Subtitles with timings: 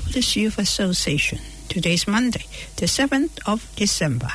[0.00, 1.38] of the Youth Association.
[1.68, 2.46] Today's Monday,
[2.76, 4.30] the seventh of December.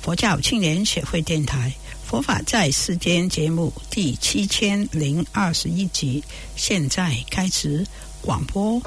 [0.00, 1.74] 佛教青年协会电台
[2.08, 6.22] 《佛法在世间》节目第七千零二十一集，
[6.56, 7.84] 现在开始
[8.22, 8.80] 广播。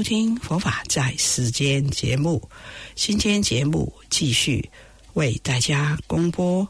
[0.00, 2.48] 收听《佛法在世间》节目。
[2.94, 4.70] 今天节目继续
[5.12, 6.66] 为大家公播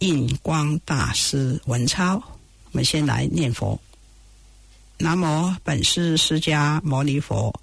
[0.00, 2.16] 印光大师文钞。
[2.16, 3.80] 我们先来念佛：
[4.98, 7.54] 南无本师释迦牟尼佛，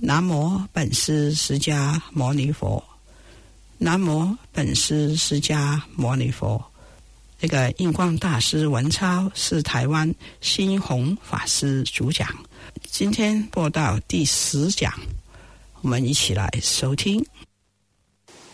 [0.00, 2.82] 南无本师释迦牟尼佛，
[3.78, 6.60] 南无本师释迦牟尼佛。
[7.38, 12.26] 这个印光大师文超是台湾新弘法师主讲，
[12.90, 14.90] 今天播到第十讲，
[15.82, 17.22] 我们一起来收听。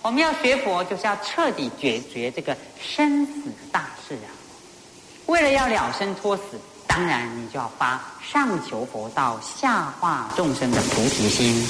[0.03, 3.33] 我们要学佛，就是要彻底解决这个生死
[3.71, 4.35] 大事啊！
[5.27, 6.43] 为了要了生脱死，
[6.89, 11.65] 当然你就要发上求佛道、下化众生的菩提心，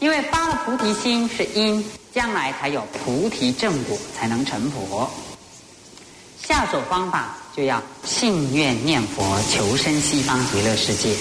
[0.00, 1.82] 因为发了菩提心是因，
[2.12, 5.10] 将来才有菩提正果，才能成佛。
[6.42, 11.14] 下手方法就要信愿念佛，求生西方极乐世界。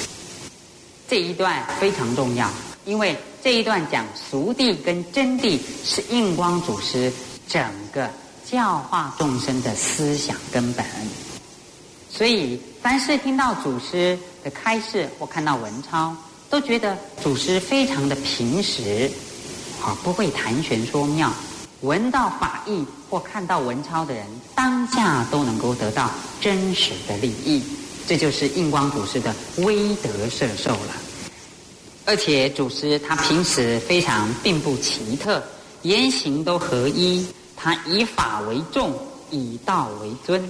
[1.08, 2.50] 这一段非常重要，
[2.86, 7.12] 因为这一段讲俗谛跟真谛是印光祖师
[7.48, 8.10] 整个
[8.50, 10.86] 教化众生的思想根本。
[12.12, 16.16] 所以，凡是听到祖师的开示或看到文钞，
[16.50, 19.12] 都觉得祖师非常的平实，
[19.84, 21.32] 啊，不会谈玄说妙。
[21.82, 27.64] 闻到法义或看到文钞的人，当下都能够得到真实的利益，
[28.06, 30.94] 这就是印光祖师的威德摄受了。
[32.06, 35.42] 而且祖师他平时非常并不奇特，
[35.84, 37.26] 言行都合一，
[37.56, 38.94] 他以法为重，
[39.32, 40.50] 以道为尊，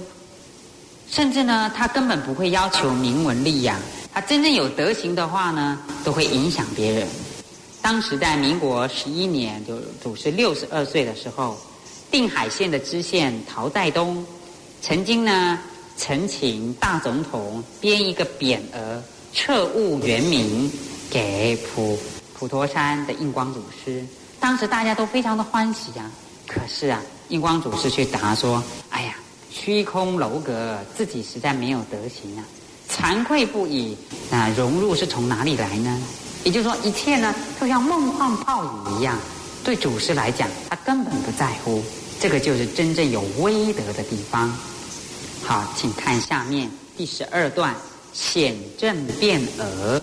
[1.08, 3.78] 甚至呢，他根本不会要求名闻利养，
[4.12, 7.06] 他真正有德行的话呢，都会影响别人。
[7.82, 11.56] 当时在民国十一年，就祖师六十二岁的时候，
[12.10, 14.24] 定海县的知县陶在东，
[14.82, 15.58] 曾经呢，
[15.96, 19.02] 曾请大总统编一个匾额，
[19.32, 20.70] 彻悟原名
[21.10, 21.98] 给普
[22.34, 24.04] 普陀山的印光祖师。
[24.38, 26.10] 当时大家都非常的欢喜啊，
[26.46, 29.14] 可是啊，印光祖师却答说：“哎呀，
[29.50, 32.44] 虚空楼阁，自己实在没有德行啊，
[32.90, 33.96] 惭愧不已。
[34.30, 35.98] 那融入是从哪里来呢？”
[36.42, 39.18] 也就是说，一切呢，都像梦幻泡影一样。
[39.62, 41.82] 对祖师来讲，他根本不在乎。
[42.18, 44.50] 这个就是真正有威德的地方。
[45.44, 47.74] 好，请看下面第十二段：
[48.14, 50.02] 显正变额。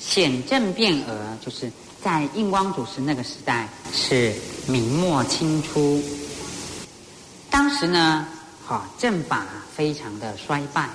[0.00, 1.70] 显正变额，就是
[2.02, 4.34] 在印光祖师那个时代是
[4.66, 6.02] 明末清初。
[7.50, 8.26] 当时呢，
[8.64, 10.90] 好正法非常的衰败，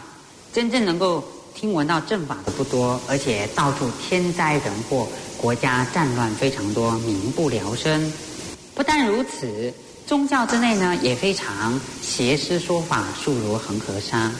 [0.52, 1.24] 真正能够。
[1.53, 5.07] 听闻到正法的不多，而且到处天灾人祸，
[5.38, 8.12] 国家战乱非常多，民不聊生。
[8.74, 9.71] 不但如此，
[10.07, 14.31] 宗教之内呢也非常邪师说法，数如恒河沙。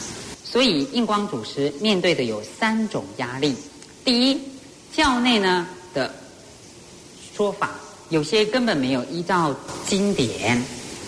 [0.42, 3.54] 所以印光祖师面对的有三种压力：
[4.04, 4.40] 第一，
[4.92, 6.12] 教内呢的
[7.34, 7.70] 说法
[8.08, 9.54] 有些根本没有依照
[9.86, 10.60] 经典，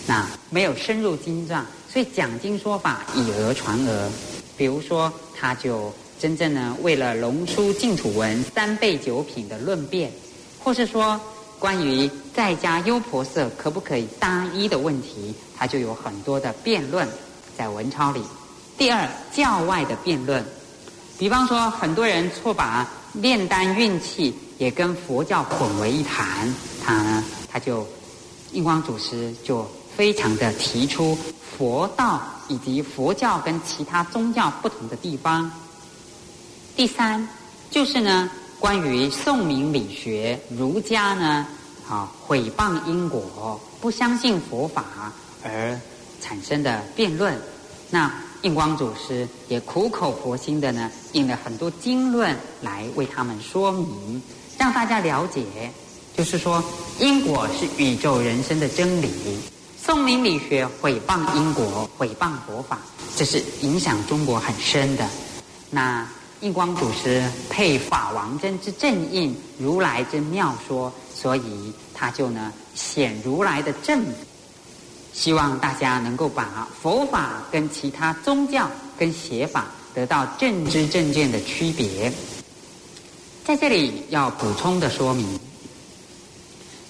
[0.07, 4.11] 那没有深入经藏，所以讲经说法以讹传讹。
[4.57, 5.13] 比如说。
[5.45, 10.11] 他就真正呢，为了龙书净土文三倍九品的论辩，
[10.59, 11.21] 或是说
[11.59, 17.07] 关于在家优婆塞可不可以搭衣的问题，他就有很多的辩论
[17.59, 18.23] 在文抄里。
[18.79, 20.43] 第二，教外的辩论，
[21.19, 26.51] 比方说很多人错把炼丹运气也跟佛教混为一谈，
[26.83, 27.87] 他呢，他就
[28.53, 31.15] 印光祖师就非常的提出
[31.59, 32.23] 佛道。
[32.49, 35.51] 以及佛教跟其他宗教不同的地方。
[36.77, 37.29] 第三，
[37.71, 41.47] 就是呢，关于宋明理学，儒家呢，
[41.89, 45.13] 啊，毁谤因果，不相信佛法
[45.45, 45.79] 而
[46.21, 47.39] 产生的辩论。
[47.91, 48.13] 那
[48.43, 54.23] 印光祖师也苦口婆心的呢，印了很多经论来为他们说明，
[54.59, 55.45] 让大家了解，
[56.17, 56.63] 就是说
[56.99, 59.09] 因果是宇宙人生的真理。
[59.87, 62.79] 宋明理学毁谤因果，毁谤佛法，
[63.15, 65.07] 这是影响中国很深的。
[65.69, 66.09] 那
[66.41, 74.03] 印光祖师配法王真之正印，如来之妙说，所以他就呢显如来的正。
[75.13, 82.11] 希望大家能够把佛法跟其他宗教跟邪法得到正知正见的区别。
[83.45, 85.39] 在这里要补充的说明，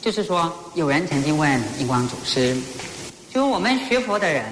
[0.05, 2.55] 就是说有人曾经问印光祖师，
[3.33, 4.45] 就我们学佛的人，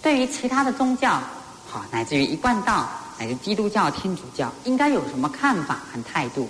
[0.00, 1.20] 对于其他的宗教，
[1.66, 6.48] 好乃至于一贯道，乃至基督教、天主教，应该有什么看法和态度？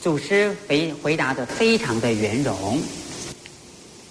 [0.00, 2.80] 祖师回回答的非常的圆融。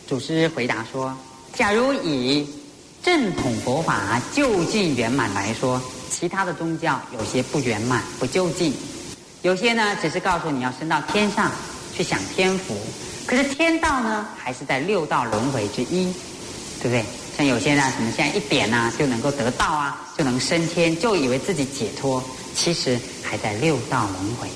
[0.06, 1.18] 祖师回答说
[1.58, 2.48] ：“假如以
[3.02, 5.82] 正统佛法就近圆满来说，
[6.12, 8.72] 其他的宗教有些不圆满、不就近；
[9.42, 11.52] 有些呢，只是告诉你要升到天上
[12.00, 12.78] 去享天福。
[13.26, 16.14] 可是天道呢，还是在六道轮回之一，
[16.82, 17.04] 对不对？
[17.38, 22.24] 像有些人啊，什么现在一点呢就能够得道啊，就能升天，就以为自己解脱，
[22.56, 24.48] 其实还在六道轮回。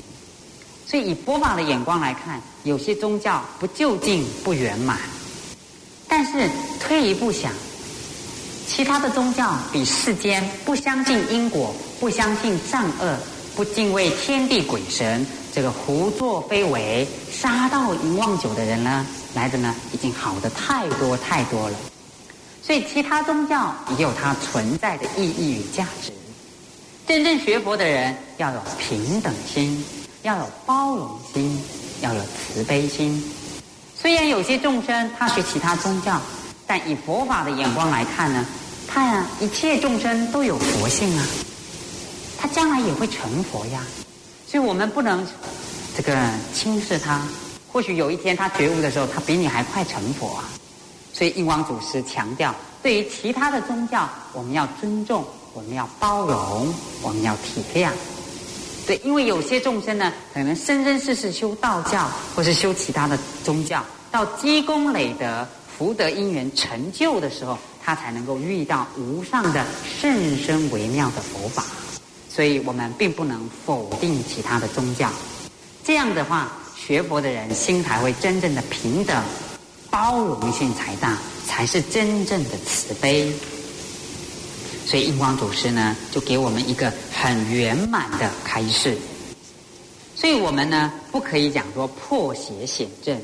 [0.86, 4.98] 所以以佛法的眼光来看，有些宗教不就近、不圆满。”
[6.08, 6.48] 但是
[6.80, 7.52] 退一步想，
[8.66, 13.18] 其他的宗教比世间不相信因果、不相信善恶、
[13.54, 21.76] 不敬畏天地鬼神、这个胡作非为、杀盗淫妄酒的人呢，来的呢已经好的太多太多了。
[22.60, 26.10] 所以其他宗教也有它存在的意义与价值。
[27.06, 29.84] 真正学佛的人要有平等心，
[30.22, 31.62] 要有包容心，
[32.00, 33.22] 要有慈悲心。
[33.96, 36.20] 虽然有些众生他学其他宗教，
[36.66, 38.44] 但以佛法的眼光来看呢，
[38.88, 41.24] 他呀一切众生都有佛性啊，
[42.36, 43.80] 他将来也会成佛呀，
[44.54, 45.26] 所以我们不能
[45.96, 46.16] 这个
[46.52, 47.20] 轻视他。
[47.72, 50.44] 或许有一天他觉悟的时候，他比你还快成佛啊。
[51.12, 55.24] 所以印光祖师强调，对于其他的宗教，我们要尊重，
[55.54, 56.72] 我们要包容，
[57.02, 57.90] 我们要体谅。
[58.86, 65.44] 对，因为有些众生呢，可能生生世世修道教，或是修其他的宗教，到积功累德、
[65.76, 71.64] 福德因缘成就的时候，他才能够遇到无上的甚深微妙的佛法。
[72.34, 75.08] 所以我们并不能否定其他的宗教。
[75.84, 79.22] 这样的话，学佛的人心才会真正的平等、
[79.88, 81.16] 包容性才大，
[81.46, 83.32] 才是真正的慈悲。
[84.84, 88.98] 所以印光祖师呢，就给我们一个很圆满的开示。
[90.16, 93.16] 所以我们呢，不可以讲说破邪显正，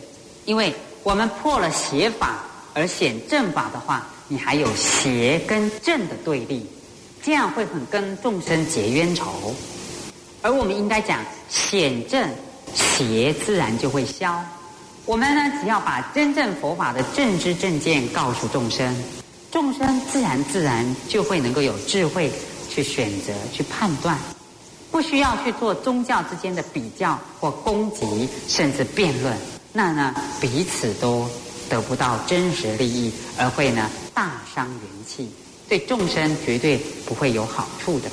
[0.44, 0.72] 因为
[1.02, 6.64] 我们破了邪法而显正法的话，你还有邪跟正的对立，
[7.22, 9.54] 这样会很跟众生结冤仇。
[10.42, 12.28] 而我们应该讲显正，
[12.74, 14.42] 邪自然就会消。
[15.06, 18.96] 我们呢，只要把真正佛法的正知正见告诉众生。
[19.50, 22.32] 众生自然自然就会能够有智慧
[22.68, 24.16] 去选择、去判断，
[24.92, 29.36] 不需要去做宗教之间的比较或攻击，甚至辩论。
[29.72, 31.28] 那呢，彼此都
[31.68, 35.28] 得不到真实利益，而会呢大伤元气，
[35.70, 38.10] 对众生绝对不会有好处的。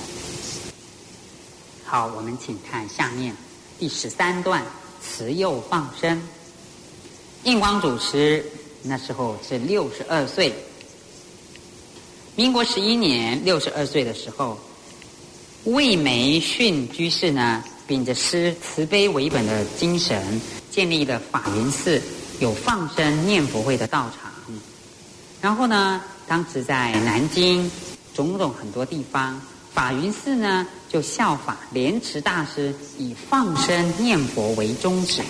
[1.83, 3.35] 好，我们请看下面
[3.79, 4.63] 第十三段：
[5.01, 6.21] 慈幼放生。
[7.45, 8.45] 印光祖师
[8.83, 10.53] 那时候是六十二岁。
[12.35, 14.59] 民国十一年，六十二岁的时候，
[15.63, 21.99] 魏梅逊居士呢，秉着师慈悲为本的精神，建立了法云寺，
[22.39, 24.31] 有放生念佛会的道场。
[25.41, 27.71] 然后呢，当时在南京
[28.13, 29.41] 种种很多地方，
[29.73, 35.21] 法云寺呢就效法莲池大师，以放生念佛为宗旨。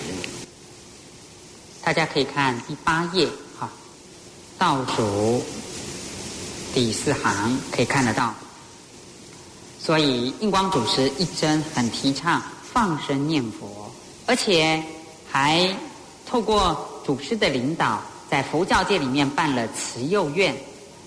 [1.82, 3.28] 大家可以看第八页，
[3.58, 3.70] 哈，
[4.58, 5.42] 倒数。
[6.74, 8.34] 第四行可以看得到，
[9.80, 13.90] 所以印光祖师一真很提倡放生念佛，
[14.26, 14.82] 而且
[15.30, 15.74] 还
[16.26, 20.54] 透过祖师的领导，在佛教界里面办了慈幼院，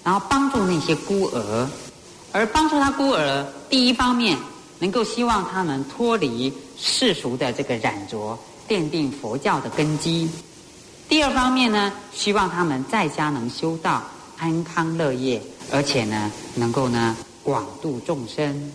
[0.04, 1.70] 然后帮助那些孤儿，
[2.32, 4.38] 而帮助他孤儿，第一方面
[4.80, 10.28] 能够希望他们脱离世俗的这个染着，奠定佛教的根基；
[11.08, 14.02] 第二方面呢，希望他们在家能修道。
[14.44, 15.40] 安康乐业，
[15.72, 18.72] 而且呢，能够呢广度众生，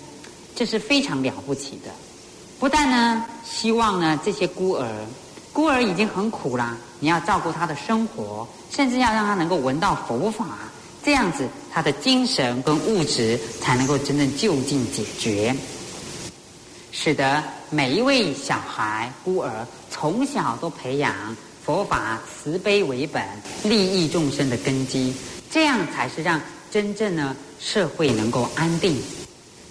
[0.55, 1.91] 这是非常了不起的。
[2.61, 4.89] 不但呢，希望呢这些孤儿，
[5.53, 10.47] 孤儿已经很苦啦，你要照顾他的生活，甚至要让他能够闻到佛法，
[11.07, 15.55] 这样子他的精神跟物质才能够真正就近解决，
[16.91, 21.15] 使得每一位小孩孤儿从小都培养
[21.65, 23.23] 佛法慈悲为本、
[23.63, 25.15] 利益众生的根基。
[25.49, 26.41] 这样才是让
[26.73, 29.01] 真正呢社会能够安定。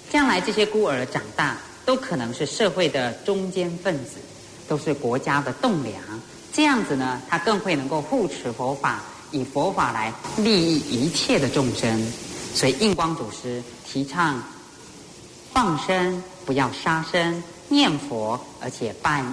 [0.10, 4.12] 将来这些孤儿长大，都可能是社会的中坚分子，
[4.70, 6.02] 都是国家的栋梁。
[6.54, 9.04] 这样子呢，他更会能够护持佛法，
[9.36, 12.12] 以佛法来利益一切的众生。
[12.54, 14.42] 所以印光祖师提倡
[15.52, 19.26] 放生，不要杀生，念佛，而且办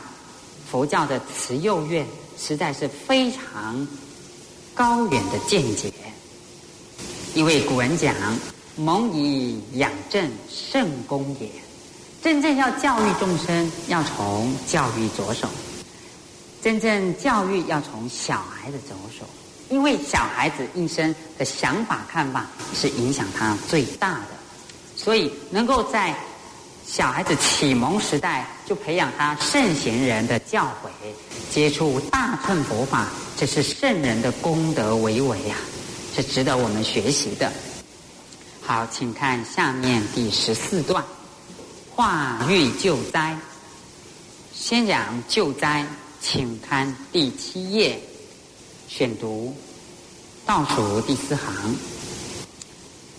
[0.68, 2.04] 佛教的慈幼院，
[2.36, 3.86] 实在是非常
[4.74, 5.92] 高远的见解。
[7.34, 8.14] 因为古人讲
[8.76, 11.48] “蒙以养正，圣功也”，
[12.22, 15.48] 真正要教育众生，要从教育着手。
[16.62, 19.24] 真正教育要从小孩子着手，
[19.72, 24.36] 因为小孩子一生的想法看法是影响他最大的，
[24.94, 26.14] 所以能够在
[26.86, 30.90] 小孩子启蒙时代就培养他圣贤人的教诲，
[31.50, 35.56] 接触大乘佛法，这是圣人的功德为为啊，
[36.14, 37.50] 是值得我们学习的。
[38.60, 41.02] 好，请看下面第十四段，
[41.90, 43.34] 化育救灾，
[44.52, 45.86] 先讲救灾。
[46.24, 48.00] 请看第七页，
[48.94, 49.54] 选读
[50.44, 51.74] 倒数第四行。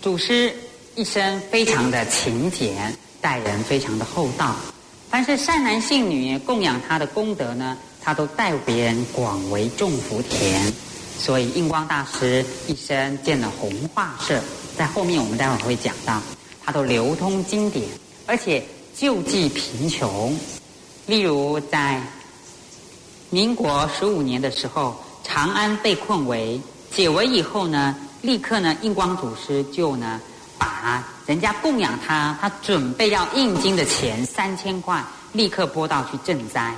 [0.04, 0.54] 祖师
[0.94, 4.56] 一生非常的勤俭，待人非常的厚道。
[5.10, 10.72] 凡是善男信女供养他的功德呢，他都代别人广为种福田。
[11.18, 14.40] 所以印光大师一生建了弘化社，
[14.78, 16.22] 在后面我们待会儿会讲到，
[16.64, 17.90] 他都流通经典，
[18.28, 18.64] 而且
[18.96, 20.38] 救济贫穷。
[21.08, 22.00] 例如在
[23.32, 24.96] 民国十五年的时候，
[25.34, 26.62] 长安被困围，
[26.92, 30.22] 解围以后呢，立刻呢，印光祖师就呢，
[30.60, 36.72] 把人家供养他，他准备要印经的钱三千块，立刻拨到去赈灾，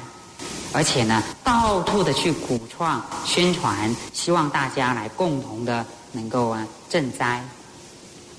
[0.71, 7.43] 而且呢，到处的去鼓创宣传，希望大家来共同的能够啊赈灾。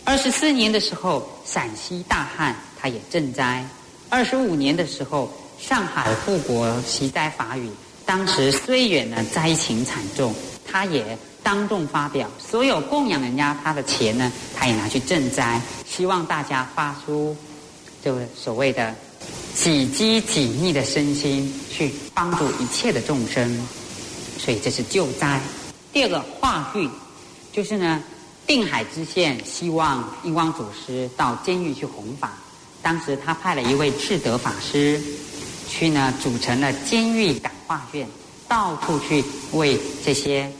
[0.03, 3.63] 二十四年的时候，陕西大旱，他也赈灾；
[4.09, 7.71] 二十五年的时候，上海富国习灾法语。
[8.07, 10.33] 当时虽远呢灾情惨重，
[10.65, 17.37] 他也当众发表，所有供养人家他的钱呢，他也拿去赈灾，希望大家发出
[18.03, 18.95] 这个所谓的
[19.55, 23.67] 己饥己逆的身心，去帮助一切的众生。
[24.39, 25.41] 所以这是救灾。
[25.93, 26.89] 第二个化育，
[27.53, 28.03] 就是呢
[28.47, 32.33] 定海知县希望印光祖师到监狱去弘法，
[32.83, 35.03] 当时他派了一位智德法师。
[35.69, 38.07] 去呢，组成了监狱感化院，
[38.49, 40.51] 到处去为这些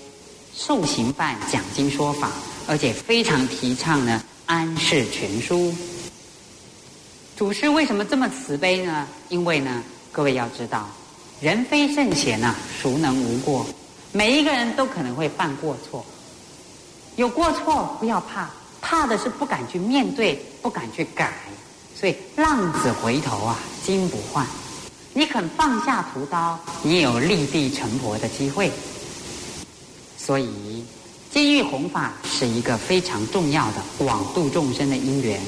[0.55, 2.31] 受刑犯讲经说法，
[2.67, 5.75] 而且非常提倡呢安世全书。
[7.37, 9.07] 祖师为什么这么慈悲呢？
[9.29, 10.89] 因为呢，各位要知道，
[11.41, 13.67] 人非圣贤呐，孰能无过？
[14.13, 16.05] 每一个人都可能会犯过错，
[17.17, 18.49] 有过错不要怕，
[18.81, 21.33] 怕的是不敢去面对，不敢去改。
[21.99, 24.47] 所以浪子回头啊，金不换。
[25.17, 28.71] 你肯放下屠刀，你有立地成佛的机会。
[30.19, 30.85] 所以，
[31.33, 35.41] 监狱弘法是一个非常重要的广度众生的因缘。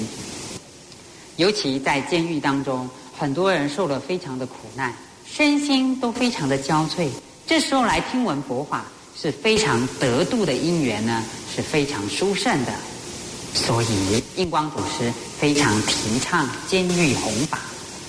[1.37, 4.97] 尤其在监狱当中，很多人受了非常的苦难，
[5.31, 7.11] 身心都非常的焦悴。
[7.47, 11.23] 这时候来听闻佛法，是非常得度的因缘呢，
[11.55, 12.73] 是非常殊胜的。
[13.53, 17.59] 所以，印光祖师非常提倡监狱弘法，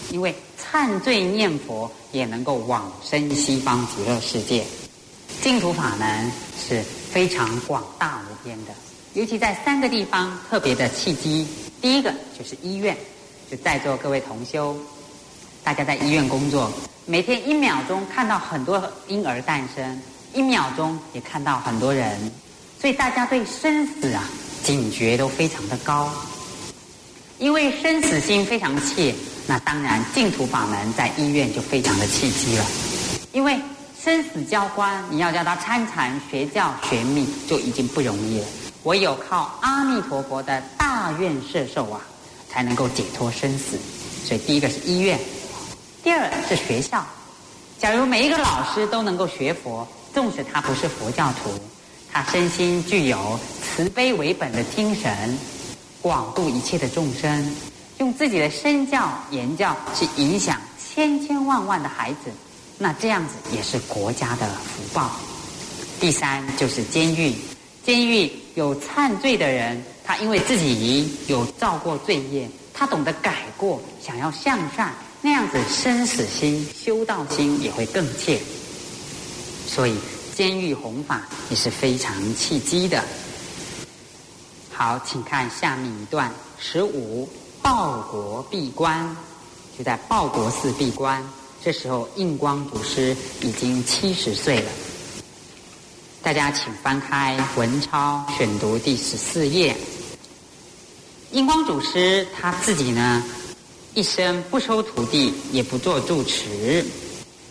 [0.09, 0.33] 因为。
[0.71, 4.63] 忏罪念佛也能够往生西方极乐世界，
[5.41, 8.71] 净土法门是非常广大无边的。
[9.15, 11.47] 尤其在三个地方特别的契机，
[11.81, 12.95] 第一个就是医院，
[13.49, 14.77] 就在座各位同修，
[15.63, 16.71] 大家在医院工作，
[17.07, 19.99] 每天一秒钟看到很多婴儿诞生，
[20.35, 22.31] 一秒钟也看到很多人，
[22.79, 24.23] 所以大家对生死啊
[24.63, 26.13] 警觉都非常的高，
[27.39, 29.15] 因为生死心非常切。
[29.49, 32.65] 那当然，净土法门在医院就非常的契机了，
[33.31, 33.59] 因为
[33.99, 38.45] 生死交关，你要叫他参禅学教学密就已经不容易了。
[38.83, 41.99] 唯有靠阿弥陀佛的大愿摄受啊，
[42.47, 43.75] 才能够解脱生死。
[44.23, 45.19] 所以第一个是医院，
[46.03, 47.03] 第二是学校。
[47.79, 51.49] 假如每一个老师都能够学佛，纵使他不是佛教徒，
[52.13, 55.35] 他身心具有慈悲为本的精神，
[56.03, 57.51] 广度一切的众生。
[57.99, 62.31] 用自己的身教言教去影响千千万万的孩子，
[62.77, 65.11] 那这样子也是国家的福报。
[65.99, 67.35] 第三就是监狱，
[67.85, 78.39] 监狱有忏罪的人，他因为自己有造过罪业，他懂得改过，想要向善，那样子生死心、修道心也会更切。
[79.67, 79.97] 所以
[80.33, 83.03] 监狱弘法也是非常契机的。
[84.71, 87.27] 好，请看下面一段十五。
[87.71, 89.15] 报国闭关，
[89.77, 91.23] 就在报国寺闭关。
[91.63, 94.71] 这时候，印光祖师已经七十岁了。
[96.23, 99.77] 大家请翻开文钞选读第十四页。
[101.29, 103.23] 印光祖师他自己呢，
[103.93, 106.83] 一生不收徒弟，也不做住持。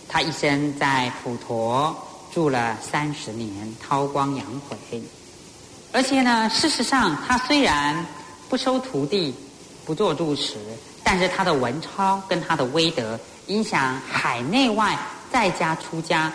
[0.09, 1.97] 他一生在普陀
[2.35, 5.01] 住了三十年，韬光养晦。
[5.93, 8.05] 而且呢，事实上，他虽然
[8.49, 9.33] 不收徒弟，
[9.89, 10.57] 不做住持，
[11.03, 14.95] 但是他的文钞跟他的威德，影响海内外
[15.33, 16.31] 在家出家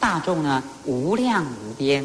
[0.00, 2.04] 大众呢，无量无边。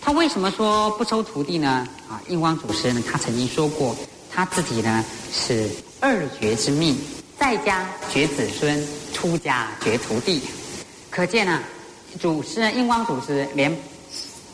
[0.00, 1.84] 他为什么说不收徒弟呢？
[2.08, 3.96] 啊，印光祖师呢，他曾经说过，
[4.30, 6.96] 他自己呢是二绝之命，
[7.36, 8.80] 在家绝子孙，
[9.12, 10.40] 出家绝徒弟。
[11.10, 11.60] 可见呢，
[12.20, 13.76] 祖师印光祖师连。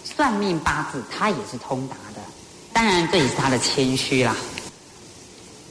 [0.03, 1.97] 算命八字，他也是通达。
[2.73, 4.37] 当然，这也是他的谦虚啦。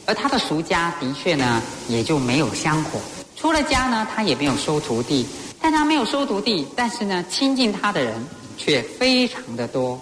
[0.05, 2.99] 而他的俗家的确呢，也就没有香火。
[3.35, 5.25] 出了家呢，他也没有收徒弟。
[5.61, 8.25] 但他没有收徒弟，但是呢，亲近他的人
[8.57, 9.99] 却非常的多。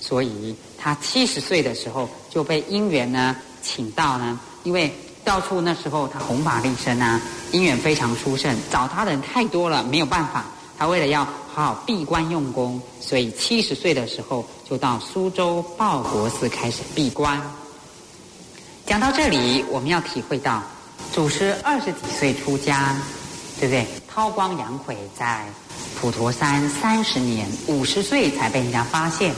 [0.00, 4.90] 所以他七十岁的时候就被姻缘呢请到呢，因为
[5.24, 7.20] 到处那时候他弘法利生啊，
[7.52, 10.44] 姻缘非常殊胜，找他的人太多了，没有办法。
[10.78, 17.40] 他为了要好闭关用功，所以七十岁的时候就到苏州报国寺开始闭关。
[18.86, 20.62] 讲到这里，我们要体会到，
[21.12, 22.96] 祖师二十几岁出家，
[23.58, 23.86] 对不对？
[24.08, 25.46] 韬光养晦，在
[26.00, 29.34] 普陀山三十年，五十岁才被人家发现。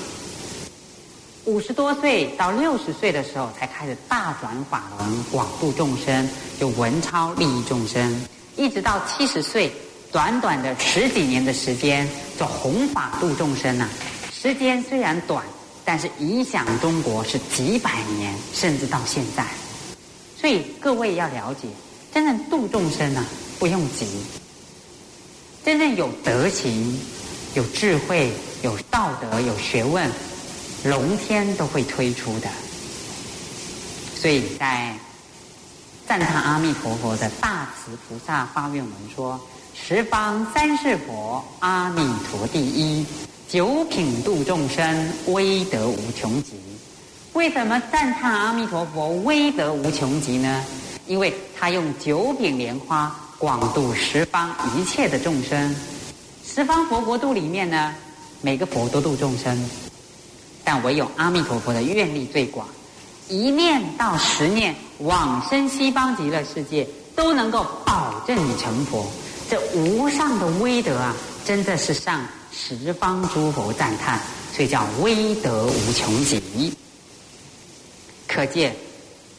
[1.45, 8.25] 五十多岁到六十岁的时候，才开始大转法轮，广度众生，就文超利益众生，
[8.57, 9.73] 一直到七十岁。
[10.13, 12.07] 短短的十几年的时间，
[12.39, 13.89] 就弘法度众生呐。
[14.31, 15.43] 时间虽然短，
[15.87, 19.47] 但是影响中国是几百年，甚至到现在。
[20.39, 21.67] 所以各位要了解，
[22.13, 23.25] 真正度众生呐，
[23.59, 24.07] 不用急。
[25.65, 27.01] 真正有德行、
[27.55, 28.31] 有智慧、
[28.63, 30.11] 有道德、有学问，
[30.85, 32.51] 龙天都会推出的。
[34.15, 34.95] 所以在
[36.07, 39.41] 赞叹阿弥陀佛的大慈菩萨发愿文说。
[39.75, 43.05] 十方三世佛，阿弥陀第一，
[43.49, 46.53] 九品度众生，威德无穷极。
[47.33, 50.65] 为什么赞叹阿弥陀佛威德无穷极呢？
[51.07, 55.75] 因为他用九品莲花广度十方一切的众生。
[56.45, 57.95] 十方佛国度里面呢，
[58.41, 59.59] 每个佛都度众生，
[60.63, 62.69] 但唯有阿弥陀佛的愿力最广，
[63.29, 69.11] 一念到十念往生西方极乐世界，都能够保证你成佛。
[69.53, 74.19] 这无上的威德啊，真的是上十方诸佛赞叹，
[74.57, 76.73] 所以叫威德无穷极。
[78.27, 78.75] 可见，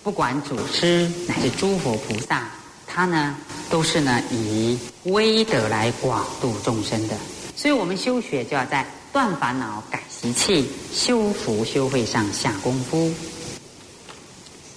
[0.04, 2.48] 不管祖师乃至诸佛菩萨，
[2.86, 3.36] 他呢
[3.72, 7.18] 都是呢以威德来广度众生的。
[7.56, 13.12] 所以我们修学就要在断烦恼、改习气、修福修慧上下功夫。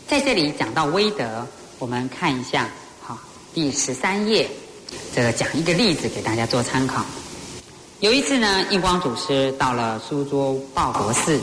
[0.08, 1.46] 在这里讲到威德，
[1.78, 2.70] 我们看一下，
[3.02, 3.18] 好，
[3.52, 4.48] 第十三页。
[5.16, 7.02] 这个讲一个例子给大家做参考。
[8.00, 11.40] 有一次呢，印光祖师到了苏州报国寺，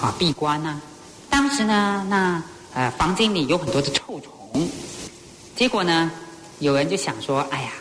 [0.00, 0.80] 啊闭关呢。
[1.28, 2.40] 当时呢，那
[2.72, 4.70] 呃房间里有很多的臭虫。
[5.56, 6.12] 结果呢，
[6.60, 7.72] 有人就想说：“哎呀，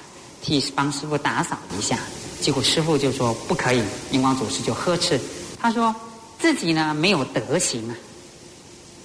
[0.41, 1.99] 替帮师傅打扫一下。”
[2.41, 5.21] 结果师傅就说：“不可以。”印光祖师就呵斥，
[5.59, 5.95] 他说
[6.39, 7.95] 自己呢没有德行啊。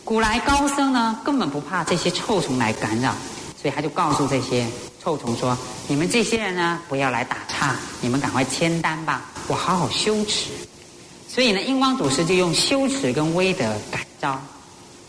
[0.03, 3.15] 古来高僧呢根本不怕这些臭虫来干扰，
[3.61, 4.66] 所以他就告诉这些。
[5.03, 10.51] 臭虫说：“你们这些人呢，不要来打岔，你们赶快签单吧，我好好修持。”
[11.31, 14.42] 所以呢，印光祖师就用修持跟威德感召。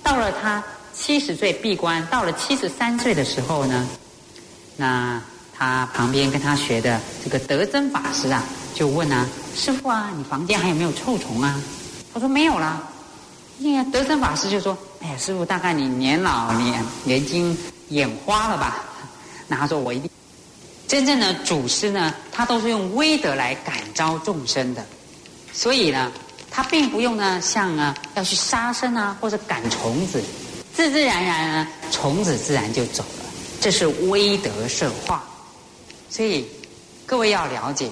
[0.04, 3.88] 到了他七十岁闭关，到了七十三岁的时候呢，
[4.76, 5.20] 那
[5.52, 8.44] 他旁边跟他学的这个德真法师啊，
[8.76, 11.60] 就问啊：“师傅啊，你房间还有没有臭虫啊？”
[12.14, 12.88] 他说：“没有了。”
[13.66, 17.58] 呀，德增法师就说：“哎呀，师傅，大概你年老年眼睛
[17.90, 18.84] 眼花了吧？”
[19.48, 20.10] 那他说：“我一定
[20.88, 24.86] 真正的祖师呢，他都是用威德来感召众生的，
[25.54, 26.12] 所以呢，
[26.50, 30.24] 他并不用呢像啊要去杀生啊或者赶虫子，
[30.74, 33.26] 自自然然呢虫子自然就走了，
[33.60, 35.24] 这是威德摄化。
[36.10, 36.46] 所以
[37.06, 37.90] 各位要了解，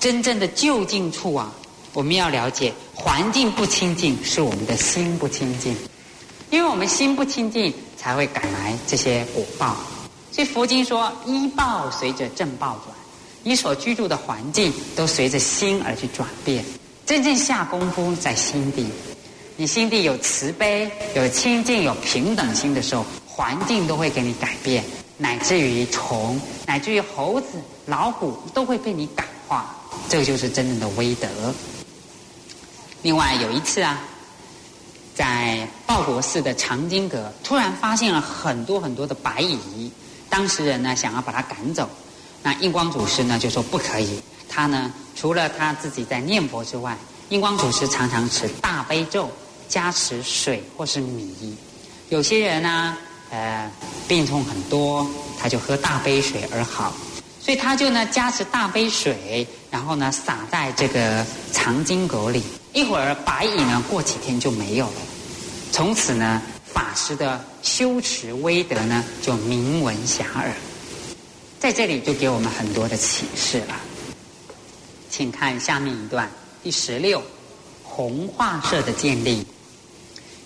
[0.00, 1.52] 真正的就近处啊，
[1.92, 5.76] 我们要了解环境不清净是我们的心不清净，
[6.50, 7.72] 因为我们心不清净，
[8.06, 9.76] 才会赶来这些果报。”
[10.30, 12.94] 所以佛经说，依报随着正报转，
[13.42, 16.64] 你所居住的环境都随着心而去转变。
[17.04, 18.86] 真正下功夫在心地，
[19.56, 24.84] 你心地有慈悲、有清净、有平等心的时候，环境都会给你改变，
[25.16, 29.74] 乃至于虫，乃至于猴子、老虎都会被你感化。
[30.08, 31.28] 这个就是真正的威德。
[33.02, 34.00] 另外有一次啊，
[35.16, 39.90] 在报国寺的藏经阁，突然发现了很多很多的白蚁，
[40.28, 41.88] 当时人呢想要把它赶走，
[42.42, 44.20] 那印光祖师呢就说不可以。
[44.46, 46.94] 他呢除了他自己在念佛之外，
[47.30, 49.30] 印光祖师常常持大悲咒，
[49.70, 51.56] 加持水或是米。
[52.10, 52.94] 有些人呢，
[53.30, 53.70] 呃，
[54.06, 55.08] 病痛很多，
[55.40, 56.92] 他就喝大杯水而好。
[57.40, 62.42] 所以他就呢加持大杯水，然后呢撒在这个藏经阁里。
[62.72, 64.92] 一会儿白蚁呢过几天就没有了。
[65.76, 70.50] 从此呢法师的修持威德呢就名闻遐迩。
[71.60, 73.76] 在这里就给我们很多的启示了。
[75.10, 76.30] 请看下面一段
[76.62, 77.22] 第十六，
[77.82, 79.46] 红化社的建立。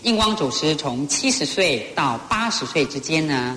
[0.03, 3.57] 印光祖师从七十岁到八十岁之间呢。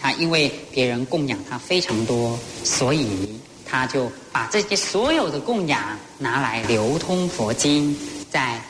[0.00, 7.96] 他因为别人供养他非常多，所以他就把这些所有的供养拿来流通佛经，
[8.28, 8.60] 在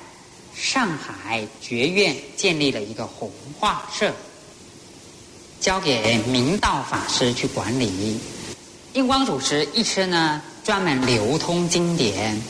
[0.54, 4.12] 上海觉院建立了一个弘化社，
[5.60, 8.18] 交给明道法师去管理。
[8.94, 12.40] 印光祖师一生呢，专门流通经典，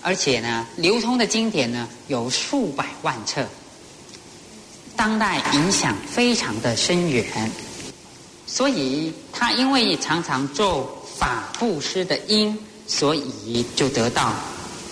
[0.00, 3.46] 而且呢，流通的经典呢有数百万册，
[4.96, 7.50] 当代影响非常的深远。
[8.46, 14.32] 所以他因为常常做法布施的因，所以就得到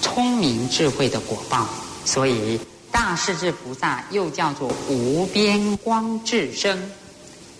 [0.03, 1.67] 聪明智慧的果报。
[2.07, 2.59] 所以
[2.91, 6.91] 大势至菩萨又叫做无边光智身，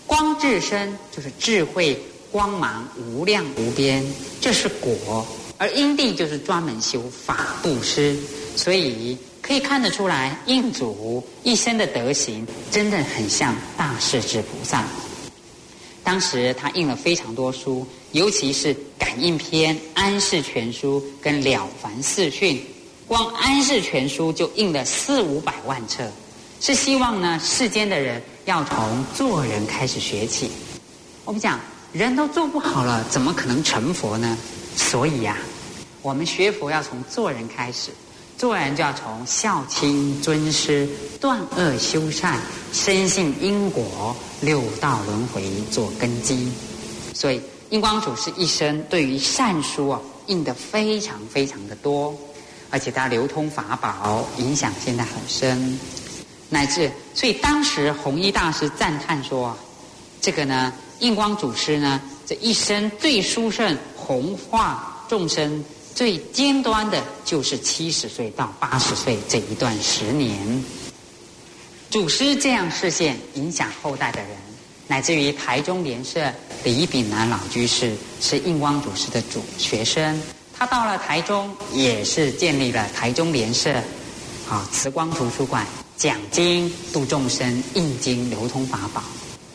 [0.07, 4.03] 光智身就是智慧光芒无量无边，
[4.41, 5.25] 这是果；
[5.57, 8.17] 而因地就是专门修法布施。
[8.55, 14.83] 所以可以看得出来，印祖一生的德行真的很像大势至菩萨。
[16.03, 22.55] 当时他印了非常多书，尤其是《感应篇》《安世全书》跟《了凡四训》，
[23.07, 26.03] 光《安世全书》就印了四五百万册，
[26.59, 30.51] 是希望呢世间的人要从做人开始学起。
[31.23, 31.57] 我们讲
[31.93, 34.37] 人都做不好了，怎么可能成佛呢？
[34.75, 35.37] 所以呀，
[36.01, 37.91] 我们学佛要从做人开始。
[38.37, 40.87] 做人就要从孝亲尊师、
[41.19, 42.39] 断恶修善、
[42.71, 46.51] 深信因果、六道轮回做根基。
[47.15, 47.41] 所以，
[47.71, 52.15] 印光祖师一生对于善书啊印的非常非常的多，
[52.69, 55.79] 而且他流通法宝，影响现在很深。
[56.49, 59.57] 乃至，所以当时弘一大师赞叹说
[60.21, 65.63] ：“这个呢，印光祖师呢，这一生最殊胜弘化众生。”
[65.97, 70.63] 最尖端的就是七十岁到八十岁这一段十年，
[71.89, 74.29] 祖师这样视线影响后代的人，
[74.85, 76.31] 乃至于台中莲社
[76.63, 80.21] 李炳南老居士是印光祖师的主学生，
[80.57, 83.73] 他到了台中也是建立了台中莲社，
[84.49, 85.65] 啊慈光图书馆
[85.95, 89.03] 讲经度众生印经流通法宝，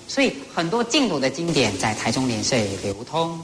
[0.06, 3.40] 所以很多净土的经典在台中莲社也流通，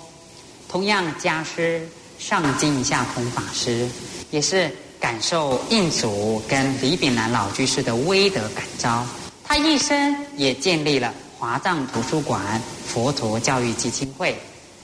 [0.69, 1.87] 同样家师。
[2.19, 3.89] 上经下通法师，
[4.33, 4.69] 也是
[4.99, 9.07] 感受印祖跟李炳南老居士的威德感召。
[9.45, 14.37] 他一生也建立了华藏图书馆、佛陀教育基金会，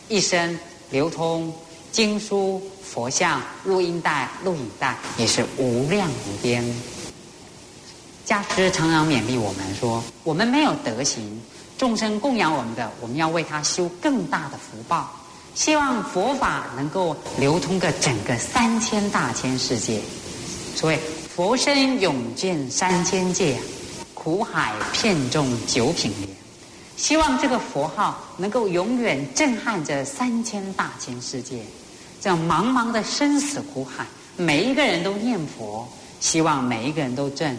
[0.09, 0.57] 一生
[0.91, 1.53] 流通
[1.95, 6.61] 经书、佛像、录音带、录影带，也是无量无边。
[8.25, 11.41] 加师常常勉励我们说：我们没有德行，
[11.79, 15.09] 众生供养我们的，我们要为他修更大的福报。
[15.55, 20.01] 希望佛法能够流通个整个三千大千世界。
[20.75, 20.99] 所谓
[21.33, 23.57] 佛身永见三千界，
[24.15, 26.29] 苦海片众九品莲。
[26.97, 31.61] 希望这个佛号能够永远震撼着三千大千世界。
[32.25, 34.07] 这样茫茫的生死苦海，
[34.39, 35.87] 每一个人都念佛，
[36.21, 37.55] 希望每一个人都证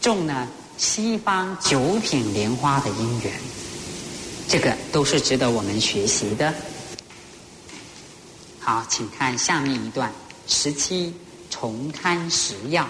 [0.00, 3.32] 中呢西方九品莲花的因缘。
[4.48, 6.52] 这个都是值得我们学习的。
[8.58, 10.12] 好，请看下面一段
[10.48, 11.14] 十七
[11.48, 12.84] 重刊十要。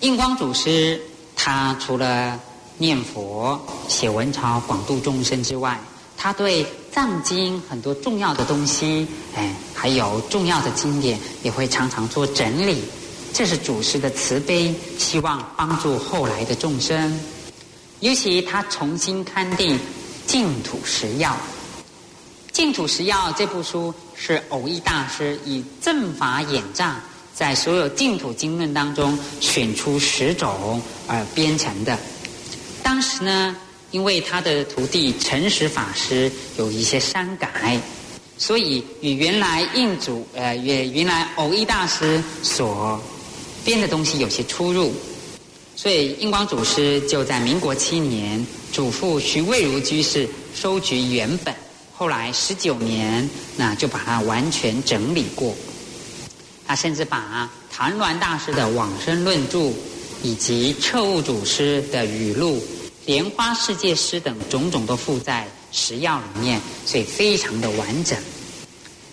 [0.00, 1.00] 印光祖师
[1.36, 2.36] 他除了
[2.78, 5.78] 念佛、写文钞、广度众生之外，
[6.16, 12.82] 他对藏经很多重要的东西，哎，还有重要的经典，也会常常做整理。
[13.32, 17.20] 这是祖师的慈悲，希望帮助后来的众生。
[18.00, 19.78] 尤其他重新刊定
[20.26, 21.36] 净土十要。
[22.50, 26.96] 净土十要这部书是偶益大师以正法演藏，
[27.34, 31.98] 在所有净土经论当中选出十种而编成的。
[32.82, 33.54] 当时呢，
[33.96, 37.80] 因为他的徒弟诚实法师有一些删改，
[38.36, 43.02] 所以与原来印祖呃原原来偶一大师所
[43.64, 44.92] 编的东西有些出入，
[45.74, 51.54] 所以印光祖师就在民国七年嘱咐徐渭如居士收集原本。
[51.94, 55.54] 后来十九年，那就把它完全整理过。
[56.66, 59.58] 他甚至把谭鸾大师的《往生论著》
[60.22, 62.62] 以及彻悟祖师的语录、
[63.06, 68.18] 莲花世界诗等种种都附在十要里面，所以非常的完整。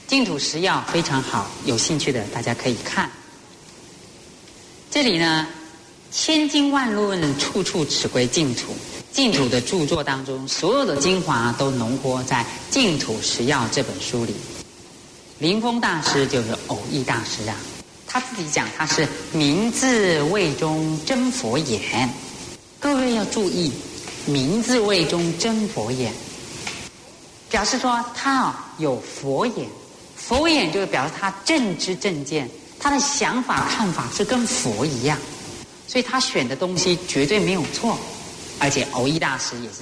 [0.08, 3.10] 净土十要非常好，有兴趣的大家可以看。
[4.90, 5.48] 这里呢，
[6.12, 8.76] 千经万论，处处只归净土。
[9.12, 14.34] 净土的著作当中，所有的精华都浓缩在《净土十要》这本书里。
[15.38, 17.56] 灵峰大师就是偶益大师啊，
[18.08, 22.10] 他自己讲他是明字位中真佛眼。
[22.84, 23.72] 各位要注意，
[24.26, 26.12] 明字位中真佛眼，
[27.50, 29.66] 表示说他啊有佛眼，
[30.18, 32.50] 佛眼就是表示他正知正见，
[32.82, 35.18] 他的想法看法是跟佛一样，
[35.88, 37.98] 所以他选的东西绝对没有错。
[38.60, 39.76] 而且偶益大师也是，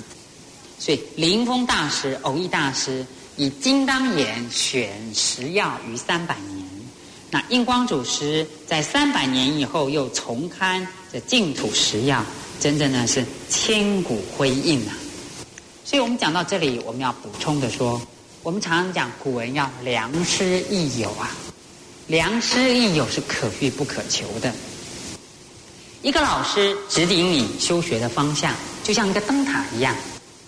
[0.77, 3.03] 所以灵峰大师、偶益大师
[3.35, 6.63] 以金刚眼选食药于三百年，
[7.31, 12.23] 那印光祖师在三百年以后又重刊这净土食药，
[12.61, 14.93] 真正呢是千古辉映啊！
[15.83, 17.99] 所以我们讲到这里，我们要补充的说，
[18.43, 21.31] 我们常常讲古人要良师益友啊，
[22.05, 24.53] 良师益友是可遇不可求的。
[26.03, 28.53] 一个老师指引你修学的方向。
[28.83, 29.95] 就像一个灯塔一样，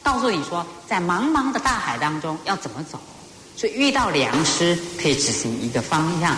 [0.03, 2.99] 告诉你说，在茫茫的大海当中要怎么走。
[3.55, 6.37] 所以遇到良师可以指行一个方向。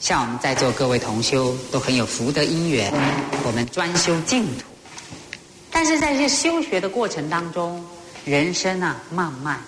[0.00, 2.92] 像我们在座各位同修都很有福德因缘，
[3.44, 4.64] 我们专修净土。
[5.78, 7.84] 但是在这修学的过程当中，
[8.24, 9.60] 人生啊漫漫，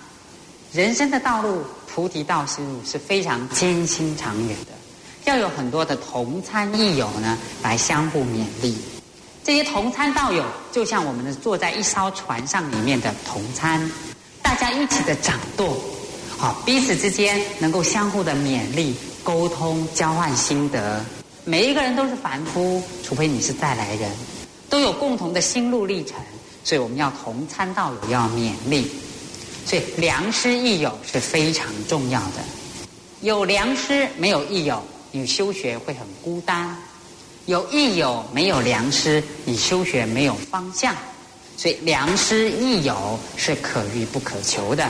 [0.72, 4.72] 人生的道路菩提道是是非常艰辛长远的，
[5.26, 8.74] 要有很多的同参益友呢来相互勉励。
[9.44, 10.42] 这些同参道友，
[10.72, 13.78] 就像我们的坐在一艘船上里面的同参，
[14.40, 15.78] 大家一起的掌舵，
[16.38, 21.04] 好，彼此之间能够相互的勉励、沟通、交换心得。
[21.44, 24.10] 每一个人都是凡夫，除非你是再来人，
[24.68, 26.16] 都有共同的心路历程，
[26.64, 28.90] 所以我们要同参道友要勉励。
[29.64, 32.42] 所以良师益友是非常重要的。
[33.20, 36.76] 有良师没有益友，你修学会很孤单。
[37.46, 40.94] 有益友没有良师，你修学没有方向，
[41.57, 44.87] 所以良师益友是可遇不可求的。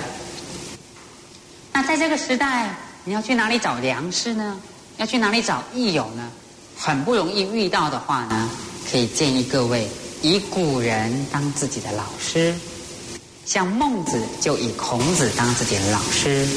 [1.73, 4.61] 那在这个时代，你要去哪里找良师呢？
[4.97, 6.29] 要去哪里找益友呢？
[6.77, 8.51] 很不容易遇到的话呢，
[8.91, 9.87] 可以建议各位
[10.23, 12.55] 以古人当自己的老师，
[13.45, 16.49] 像孟子就以孔子当自己的老师，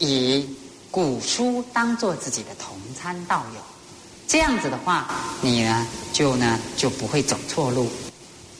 [0.00, 0.44] 以
[0.90, 3.60] 古书当做自己的同参道友。
[4.26, 5.08] 这样子的话，
[5.42, 7.88] 你呢就呢就不会走错路。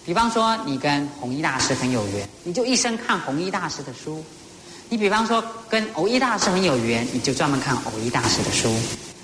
[0.06, 4.22] 比方说，你跟弘一大师很有缘，你就一生看弘一大师的书；
[4.88, 8.72] 你比方说跟偶一大师很有缘，你就专门看偶一大师的书。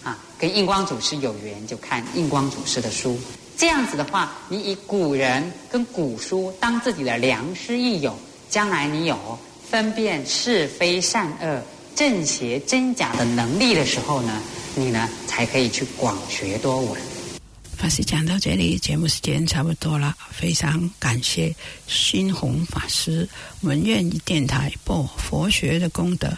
[0.02, 3.16] 啊，跟印光祖师有缘，就看印光祖师的书。
[3.60, 8.18] 这样子的话，你以古人跟古书当自己的良师益友，
[8.48, 11.62] 将来你有分辨是非善恶、
[11.94, 14.40] 正邪真假的能力的时候呢？
[14.74, 16.98] 你呢，才可以去广学多闻。
[17.76, 21.54] 法师讲到这里，节目时间差不多了，非常感谢
[21.86, 23.28] 新红法师。
[23.60, 26.32] 我们愿电台播佛学的功德，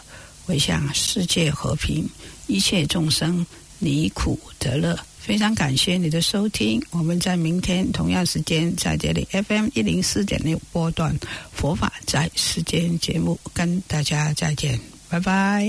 [0.45, 2.05] 回向世界和平，
[2.49, 3.47] 一切众生
[3.79, 4.99] 离苦得乐。
[5.23, 11.17] 非常感谢你的收听我们在明天同样时间在这里 fm 一零四点六波段
[11.53, 14.79] 佛法在时间节目跟大家再见。
[15.13, 15.63] 拜拜。